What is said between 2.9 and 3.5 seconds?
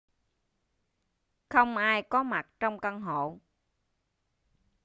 hộ